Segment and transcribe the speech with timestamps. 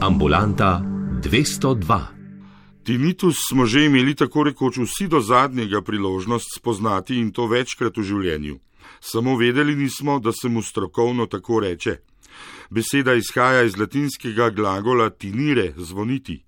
[0.00, 0.80] Ambulanta
[1.22, 2.00] 202.
[2.84, 8.02] Tinitus smo že imeli tako rekoč vsi do zadnjega priložnost spoznati in to večkrat v
[8.02, 8.56] življenju.
[9.00, 11.98] Samo vedeli nismo, da se mu strokovno tako reče.
[12.70, 16.40] Beseda izhaja iz latinskega glagola tinire, zvoniti.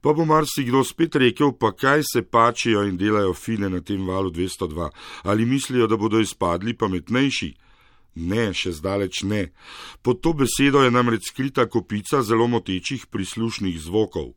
[0.00, 4.30] Pa bo marsikdo spet rekel, pa kaj se pačijo in delajo fine na tem valu
[4.30, 4.90] 202,
[5.22, 7.54] ali mislijo, da bodo izpadli pametnejši.
[8.14, 9.46] Ne, še zdaleč ne.
[10.04, 14.34] Pod to besedo je namreč skrita kopica zelo motečih prislušnih zvokov.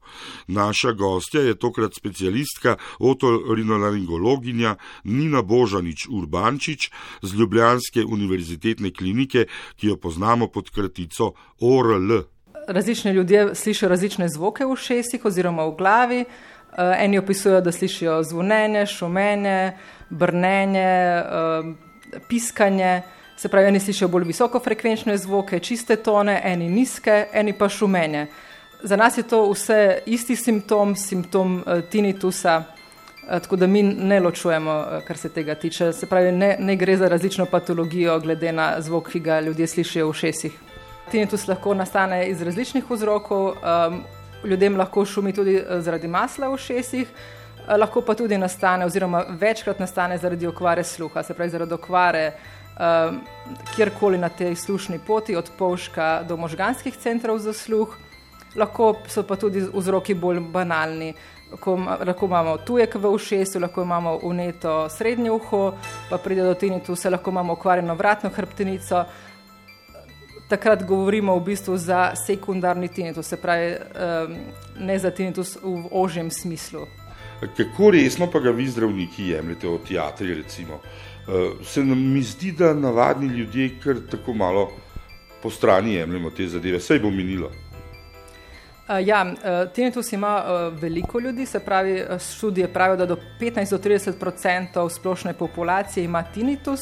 [0.48, 6.90] Naša gostja je tokrat specialistka, otorinolaringologinja Nina Božanič Urbančič
[7.22, 12.24] z Ljubljanske univerzitetne klinike, ki jo poznamo pod kratico ORL.
[12.68, 16.26] Različni ljudje slišijo različne zvoke v šestih oziroma v glavi.
[16.78, 19.78] Eh, eni opisujejo, da slišijo zvonjenje, šumenje,
[20.10, 21.24] brnenje, eh,
[22.30, 23.02] piskanje.
[23.38, 28.28] Se pravi, eni slišijo bolj visokofrekvenčne zvoke, čiste tone, eni nizke, eni pa šumenje.
[28.84, 34.20] Za nas je to vse isti simptom, simptom uh, tinitusa, uh, tako da mi ne
[34.20, 35.92] ločujemo, uh, kar se tega tiče.
[35.94, 40.10] Se pravi, ne, ne gre za različno patologijo, glede na zvok, ki ga ljudje slišijo
[40.10, 40.60] v šesih.
[41.12, 44.04] Tinitus lahko nastane iz različnih vzrokov, um,
[44.44, 47.08] ljudem lahko šumi tudi zaradi masla v šesih,
[47.68, 52.32] lahko pa tudi nastane, oziroma večkrat nastane zaradi okvare sluha, se pravi zaradi okvare
[52.80, 53.22] um,
[53.76, 57.98] kjerkoli na tej slušni poti, od polška do možganskih centrov za sluh.
[58.56, 61.14] Lahko so pa tudi vzroki bolj banalni.
[61.52, 65.74] Lahko, lahko imamo tujek v ušesu, lahko imamo uneto srednje uho,
[66.10, 69.06] pa pride do tinitusa, lahko imamo okvarjeno vratno hrbtenico.
[70.50, 74.36] Takrat govorimo v bistvu za sekundarni tinitus, se pravi um,
[74.80, 76.86] ne za tinitus v ožjem smislu.
[77.58, 80.76] Kako resno pa ga vi zdravniki jemljete od teatrija recimo?
[80.76, 81.15] uh,
[81.64, 84.72] se nam mi zdi, da navadni ljudje kar tako malo
[85.44, 87.48] po strani jemljemo te zadeve, vse bo minilo.
[87.48, 92.04] Uh, ja, uh, tinnitus ima veliko ljudi, se pravi,
[92.38, 96.80] študije pravijo, da do 15 do 30 odstotkov splošne populacije ima tinnitus.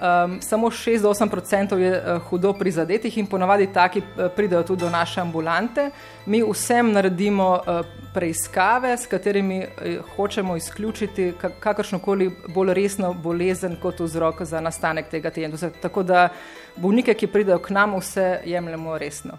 [0.00, 5.20] Um, samo 6-8% je uh, hudo prizadetih in ponavadi taki uh, pridejo tudi do naše
[5.20, 5.90] ambulante.
[6.26, 14.00] Mi vsem naredimo uh, preiskave, s katerimi uh, hočemo izključiti kakršnokoli bolj resno bolezen kot
[14.00, 15.70] vzrok za nastanek tega tendusa.
[15.70, 16.28] Tako da
[16.76, 19.36] bolnike, ki pridejo k nam, vse jemljemo resno.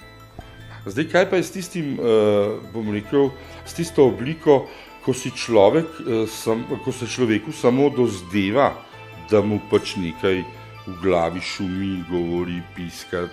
[0.86, 3.32] Zdaj, kaj pa je s tistim, uh, bom rekel,
[3.66, 4.68] s tisto obliko,
[5.06, 8.91] ko, človek, uh, sam, ko se človeku samo dozdeva,
[9.32, 10.44] da mu pač nekaj
[10.88, 13.28] v glavi šumi, govori, piska.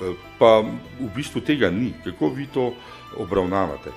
[0.00, 0.60] Eh, pa
[1.00, 1.92] v bistvu tega ni.
[2.04, 2.72] Kako vi to
[3.16, 3.90] obravnavate?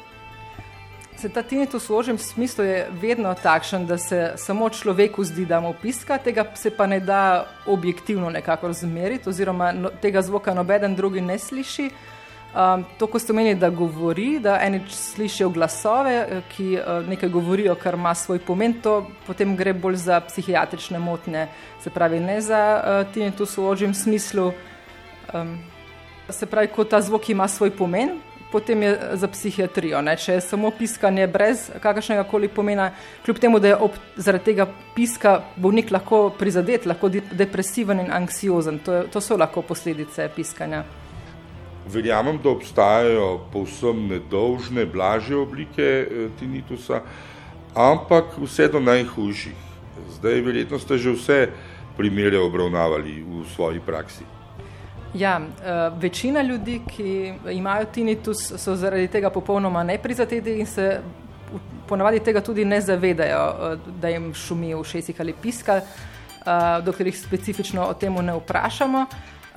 [1.18, 5.58] Se ta tinnitus v ožjem smislu je vedno takšen, da se samo človeku zdi, da
[5.60, 10.96] mu piska, tega se pa ne da objektivno nekako razmeriti, oziroma no, tega zvoka nobeden
[10.96, 11.90] drugi ne sliši.
[12.56, 17.30] Um, to, ko ste omenili, da govori, da eni slišijo glasove, eh, ki uh, nekaj
[17.30, 21.48] govorijo, kar ima svoj pomen, to potem gre bolj za psihiatrične motnje,
[21.84, 24.52] se pravi, ne za uh, tinnitus v ožjem smislu.
[25.34, 25.58] Um,
[26.30, 28.16] se pravi, ko ta zvok ima svoj pomen,
[28.52, 30.02] potem je za psihiatrijo.
[30.02, 30.16] Ne?
[30.18, 32.92] Če je samo piskanje brez kakršnega koli pomena,
[33.26, 38.80] kljub temu, da je ob, zaradi tega piska bolnik lahko prizadet, lahko depresiven in anksiozen,
[38.80, 40.86] to, je, to so lahko posledice piskanja.
[41.88, 47.02] Verjamem, da obstajajo povsem nedolžne, blažje oblike eh, tinitusa,
[47.76, 49.56] ampak vse do najhujših.
[50.18, 51.40] Zdaj, verjetno ste že vse
[51.98, 54.26] primere obravnavali v svoji praksi.
[55.14, 61.00] Ja, uh, večina ljudi, ki imajo tinitus, so zaradi tega popolnoma neprizadeti in se
[61.88, 65.82] ponavadi tega tudi ne zavedajo, uh, da jim šumi v šestih ali piska,
[66.86, 69.06] dokler jih specifično o tem ne vprašamo.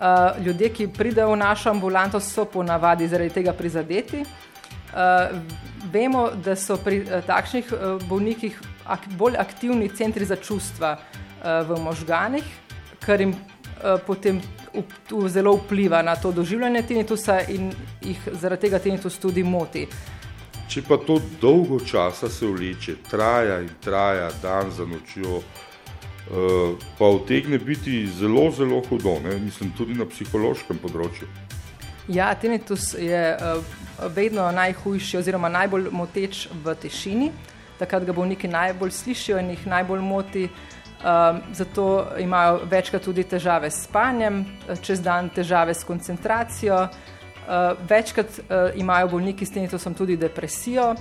[0.00, 4.22] Uh, ljudje, ki pridejo v našo ambulanto, so ponavadi zaradi tega prizadeti.
[4.25, 5.37] Uh,
[5.93, 8.56] vemo, da so pri uh, takšnih uh, bolnikih
[8.88, 12.44] ak bolj aktivni centri za čustva uh, v možganih,
[13.05, 14.41] kar jim uh, potem
[15.28, 17.69] zelo vpliva na to doživljanje tinitusa in
[18.00, 19.85] jih zaradi tega tinitus tudi moti.
[20.70, 25.69] Če pa to dolgo časa se vleče, traja in traja dan za nočjo, uh,
[26.99, 29.38] pa utegne biti zelo, zelo hudo, ne?
[29.38, 31.27] mislim tudi na psihološkem področju.
[32.11, 33.62] Ja, tinnitus je uh,
[34.15, 37.31] vedno najhujši oziroma najbolj moteč v tišini,
[37.79, 40.50] takrat ga bolniki najbolj slišijo in jih najbolj moti.
[41.00, 44.43] Um, zato imajo večkrat tudi težave s spanjem,
[44.85, 50.93] čez dan težave s koncentracijo, uh, večkrat uh, imajo bolniki s tinnitusom tudi depresijo,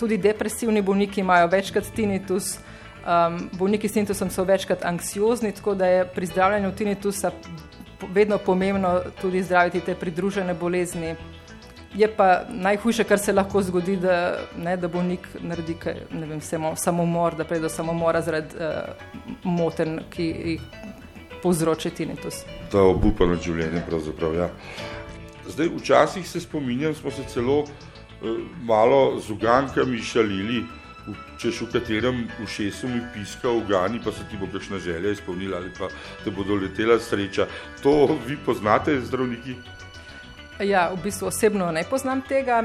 [0.00, 2.56] tudi depresivni bolniki imajo večkrat tinnitus.
[3.02, 7.30] Um, bolniki s tinnitusom so večkrat anksiozni, tako da je pri zdravljenju tinnitusa
[8.14, 11.16] vedno pomembno tudi zdraviti te pridružene bolezni.
[11.94, 16.76] je pa najhujše, kar se lahko zgodi, da, ne, da bolnik naredi kaj, vem, samo,
[16.76, 18.94] samomor, da pride do samomora zaradi uh,
[19.44, 20.62] moten, ki jih
[21.42, 22.44] povzroča tinitus.
[22.72, 24.34] Ta obupano življenje, pravzaprav.
[24.34, 24.48] Ja.
[25.48, 27.68] Zdaj, včasih se spominjam, smo se celo uh,
[28.64, 30.62] malo z ugankami šalili
[31.38, 35.56] češ v katerem ušesu mi piska v gani, pa se ti bo kakšna želja izpolnila
[35.56, 35.88] ali pa
[36.24, 37.46] te bo doletela sreča.
[37.82, 39.56] To vi poznate, zdravniki?
[40.60, 42.62] Ja, v bistvu osebno ne poznam tega,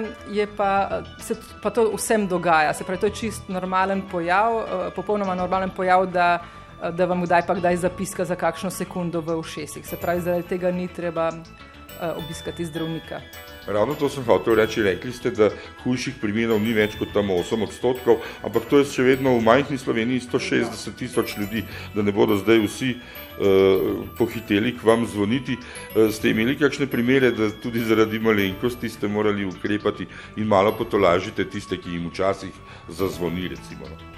[0.57, 2.74] pa, se pa to vsem dogaja.
[2.74, 6.44] Se pravi, to je čist normalen pojav, eh, popolnoma normalen pojav, da,
[6.92, 9.88] da vam kdaj pa kdaj zapiska za kakšno sekundo v ušesih.
[9.88, 11.76] Se pravi, zaradi tega ni treba eh,
[12.18, 13.22] obiskati zdravnika.
[13.68, 14.84] Ravno to sem hotel reči.
[14.84, 15.50] Rekli ste, da
[15.84, 19.78] hujših primerov ni več kot tam 8 odstotkov, ampak to je še vedno v majhni
[19.78, 25.60] Sloveniji 160 tisoč ljudi, da ne bodo zdaj vsi uh, pohiteli k vam zvoniti.
[25.60, 30.07] Uh, ste imeli kakšne primere, da tudi zaradi malenkosti ste morali ukrepati
[30.38, 32.56] in malo potolažite tiste, ki jim včasih
[32.88, 33.92] zazvoni, recimo.
[33.92, 34.17] No?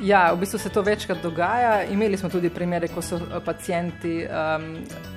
[0.00, 1.84] Ja, v bistvu se to večkrat dogaja.
[1.84, 4.66] Imeli smo tudi primere, ko so pacijenti um,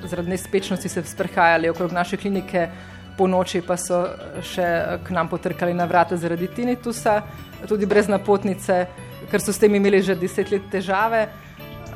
[0.03, 2.69] zaradi nespečnosti se sprehajali okrog naše klinike
[3.17, 4.03] po noči pa so
[4.45, 7.21] še k nam potrkali na vrata zaradi tinitusa,
[7.67, 8.85] tudi brez napotnice,
[9.31, 11.27] ker so s tem imeli že deset let težave.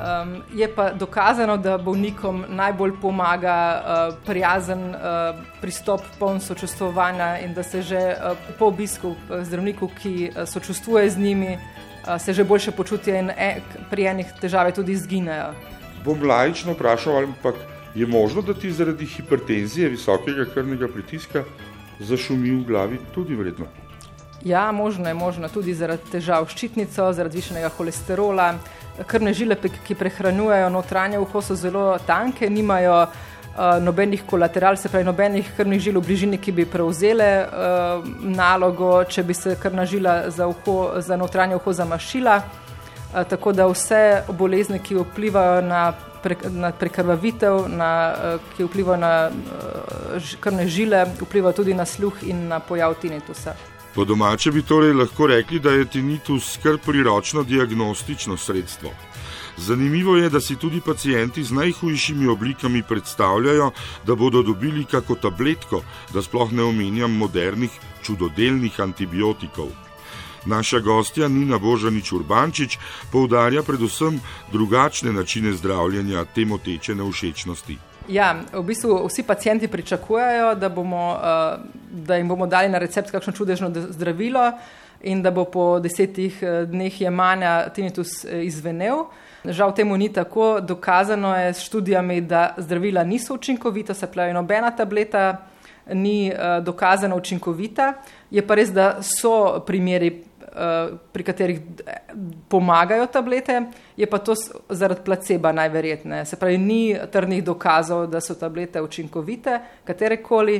[0.02, 7.54] Um, je pa dokazano, da bolnikom najbolj pomaga uh, prijazen uh, pristop, poln sočustvovanja in
[7.54, 11.81] da se že uh, po obisku zdravniku, ki uh, sočustvuje z njimi, uh,
[12.18, 13.60] se že boljše počutijo in e,
[13.90, 15.52] pri enih težavah tudi izginejo.
[16.04, 17.54] Bom lajično vprašal, ampak
[17.94, 21.44] Je možno, da ti zaradi hipertenzije, visokega krvnega pritiska,
[22.00, 23.66] zašumi v glavi tudi vredno?
[24.44, 28.54] Ja, možno je možno tudi zaradi težav s ščitnico, zaradi višenega holesterola.
[29.06, 29.56] Krvne žile,
[29.86, 33.06] ki prehranjujejo notranje uho, so zelo tanke, nimajo
[33.56, 39.04] uh, nobenih kolateral, se pravi, nobenih krvnih žil v bližini, ki bi prevzele uh, nalogo,
[39.04, 42.40] če bi se krvna žila za, uho, za notranje uho zamašila.
[43.12, 48.96] Uh, tako da vse bolezni, ki vplivajo na pre, na prekrvavitev, na, eh, ki vpliva
[48.96, 53.54] na eh, krvne žile, vpliva tudi na sluh in na pojav tinitusa.
[53.94, 58.90] Po domače bi torej lahko rekli, da je tinitus kar priročno diagnostično sredstvo.
[59.56, 63.70] Zanimivo je, da si tudi pacijenti z najhujšimi oblikami predstavljajo,
[64.06, 65.82] da bodo dobili kako tabletko,
[66.14, 67.70] da sploh ne omenjam modernih
[68.02, 69.68] čudodelnih antibiotikov.
[70.46, 72.78] Naša gostja Nina Božanič Urbančič
[73.12, 74.20] poudarja predvsem
[74.52, 77.78] drugačne načine zdravljenja te moteče neušečnosti.
[78.08, 81.58] Ja, v bistvu vsi pacijenti pričakujejo, da, bomo, eh,
[81.90, 84.52] da jim bomo dali na recept kakšno čudežno zdravilo
[85.02, 89.04] in da bo po desetih eh, dneh jemanja tinnitus eh, izvenel.
[89.44, 90.60] Žal temu ni tako.
[90.60, 95.46] Dokazano je s študijami, da zdravila niso učinkovita, se pravi, nobena tableta
[95.92, 96.32] ni
[96.62, 97.92] dokazano učinkovita.
[98.30, 100.22] Je pa res, da so primeri
[100.56, 101.60] Eh, pri katerih
[102.48, 103.62] pomagajo tablete,
[103.96, 104.34] je pa to
[104.68, 106.24] zaradi placeba najverjetneje.
[106.24, 110.56] Se pravi, ni trdnih dokazov, da so tablete učinkovite, katerekoli,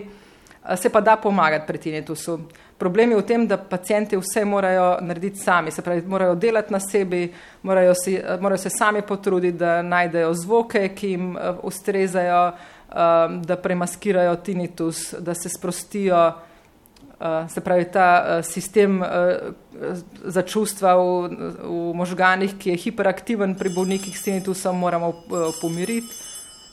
[0.64, 2.38] eh, se pa da pomagati pri tinitusu.
[2.82, 6.80] Problem je v tem, da pacijenti vse morajo narediti sami, se pravi, morajo delati na
[6.80, 7.28] sebi,
[7.62, 12.42] morajo, si, eh, morajo se sami potruditi, da najdejo zvoke, ki jim ustrezajo,
[13.46, 16.26] da premaskirajo tinitus, da se sprostijo.
[17.22, 18.98] Uh, se pravi, ta sistem
[20.24, 21.30] za čustva v,
[21.62, 25.14] v možganih, ki je hiperaktiven pri bolnikih s tinitusom, moramo
[25.60, 26.10] pomiriti,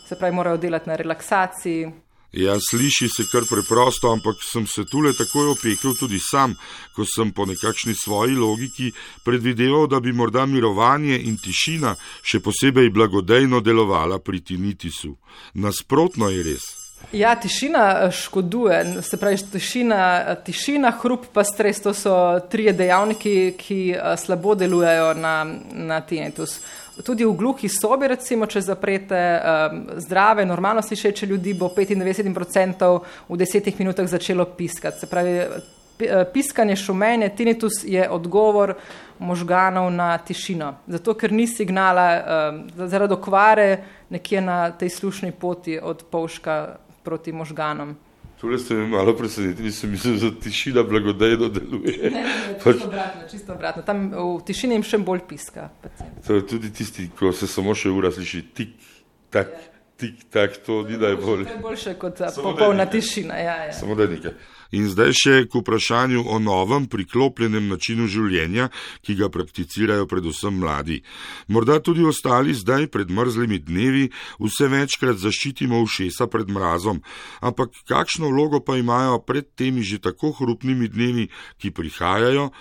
[0.10, 2.09] se pravi, morajo delati na relaksaciji.
[2.31, 6.53] Ja, sliši se kar preprosto, ampak sem se tule takoj opekel tudi sam,
[6.93, 8.91] ko sem po nekakšni svoji logiki
[9.25, 15.15] predvideval, da bi morda mirovanje in tišina še posebej blagodejno delovala pri tinitisu.
[15.57, 16.69] Nasprotno je res.
[17.12, 22.13] Ja, tišina eh, škoduje, se pravi, tišina, eh, tišina, hrup pa stres, to so
[22.51, 25.33] tri dejavniki, ki eh, slabo delujejo na,
[25.74, 26.59] na tinnitus.
[27.06, 32.89] Tudi v gluhi sobi, recimo, če zaprete um, zdrave, normalno slišeče ljudi, bo 95%
[33.29, 35.00] v desetih minutah začelo piskati.
[35.00, 35.38] Se pravi,
[36.34, 38.74] piskanje, šumenje, tinnitus je odgovor
[39.20, 40.74] možganov na tišino.
[40.88, 43.70] Zato, ker ni signala um, zaradi okvare
[44.10, 47.96] nekje na tej slušni poti od polška proti možganom.
[48.41, 52.12] Tole ste me malo presenetili, sem mislil, da tišina blagodejno deluje.
[52.13, 52.84] Ne, ne, pač...
[52.88, 53.84] obratno, čisto obratno.
[53.84, 55.67] Tam v tišini jim še bolj piska.
[56.27, 58.77] To je tudi tisti, ko se samo še ura sliši tik,
[59.36, 59.51] tak,
[60.00, 61.50] tik tak, to ni najbolj.
[61.50, 63.41] To je boljše kot popolna tišina.
[63.43, 63.75] Ja, ja.
[63.75, 64.38] Samo da nekaj.
[64.71, 68.69] In zdaj še k vprašanju o novem priklopljenem načinu življenja,
[69.01, 70.99] ki ga prakticirajo predvsem mladi.
[71.49, 74.07] Morda tudi ostali zdaj pred mrzlimi dnevi
[74.38, 77.01] vse večkrat zaščitimo ušesa pred mrazom,
[77.41, 82.51] ampak kakšno vlogo pa imajo pred temi že tako hrupnimi dnevi, ki prihajajo,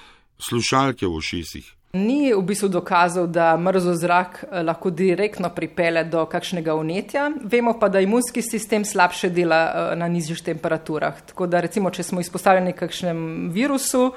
[0.41, 1.78] slušalke v ušesih?
[1.93, 7.79] Ni v bistvu dokazal, da mrzlo zrak eh, lahko direktno pripele do kakšnega unetja, vemo
[7.81, 11.23] pa, da imunski sistem slabše dela eh, na nižjih temperaturah.
[11.31, 13.23] Tako da recimo, če smo izpostavljeni kakšnem
[13.55, 14.11] virusu,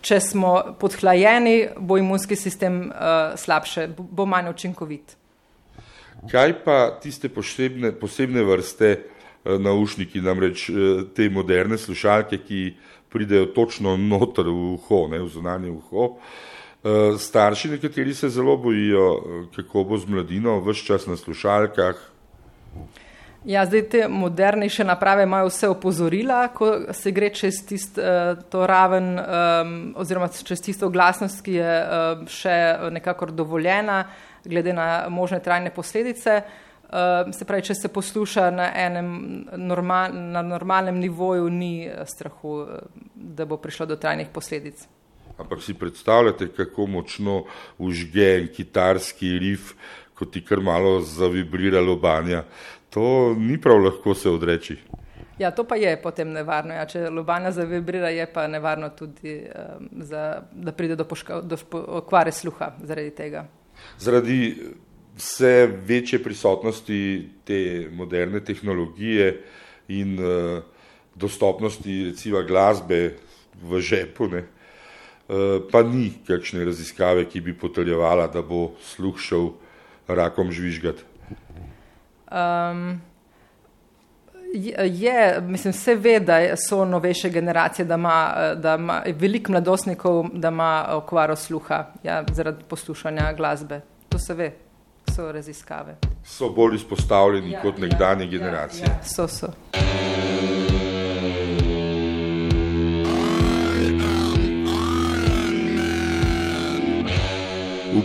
[0.00, 5.14] če smo podhlajeni, bo imunski sistem uh, slabše, bo manj učinkovit.
[6.28, 8.90] Kaj pa tiste posebne, posebne vrste
[9.44, 10.66] naušniki, namreč
[11.16, 12.60] te moderne slušalke, ki
[13.08, 16.04] pridejo točno noter v uho, ne v zunanje uho?
[16.04, 16.52] Uh, Eh,
[17.18, 21.96] starši nekateri se zelo bojijo, eh, kako bo z mladino, vse čas na slušalkah.
[23.44, 28.00] Ja, zdaj te modernejše naprave imajo vse opozorila, ko se gre čez tisto
[28.60, 34.06] uh, raven um, oziroma čez tisto glasnost, ki je uh, še nekakor dovoljena,
[34.44, 36.40] glede na možne trajne posledice.
[36.88, 42.64] Uh, se pravi, če se posluša na enem normal, na normalnem nivoju, ni strahu,
[43.14, 44.88] da bo prišlo do trajnih posledic.
[45.38, 47.44] Ampak si predstavljate, kako močno
[47.78, 49.72] užge en kitarski rif,
[50.14, 52.44] ko ti kar malo zavibrira lobanja.
[52.90, 54.76] To ni prav lahko se odreči.
[55.38, 56.74] Ja, to pa je potem nevarno.
[56.74, 56.86] Ja.
[56.86, 62.32] Če lobanja zavibrira, je pa nevarno tudi, um, za, da pride do, poška, do okvare
[62.32, 63.48] sluha zaradi tega.
[63.98, 64.54] Zaradi
[65.18, 67.00] vse večje prisotnosti
[67.44, 69.32] te moderne tehnologije
[69.88, 70.62] in uh,
[71.14, 73.16] dostopnosti recimo glasbe
[73.62, 74.63] v žepu, ne, Eh,
[75.72, 79.50] pa ni kakšne raziskave, ki bi potrjevala, da bo sluh šel
[80.08, 81.04] rakom žvižgati.
[82.34, 83.00] Um,
[84.84, 90.48] je, mislim, se ve, da so novejše generacije, da ima, da ima veliko mladostnikov, da
[90.48, 93.80] ima okvaro sluha ja, zaradi poslušanja glasbe.
[94.08, 94.52] To se ve,
[95.14, 95.96] so raziskave.
[96.24, 98.86] So bolj izpostavljeni ja, kot nekdanje ja, generacije.
[98.86, 99.46] Ja, ja, so, so.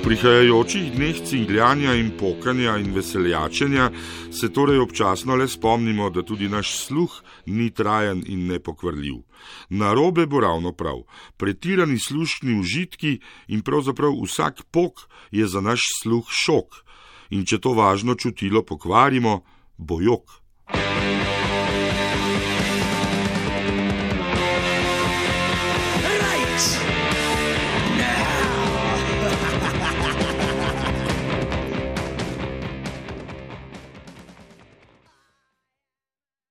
[0.04, 3.90] Prihajajočih dneh cingljanja in pokanja in veseljačenja
[4.32, 7.12] se torej občasno le spomnimo, da tudi naš sluh
[7.46, 9.16] ni trajen in nepokvarljiv.
[9.70, 11.04] Narobe bo ravno prav,
[11.38, 16.84] pretirani slušni užitki in pravzaprav vsak pok je za naš sluh šok.
[17.30, 19.42] In če to važno čutilo pokvarimo,
[19.78, 20.39] bo jok.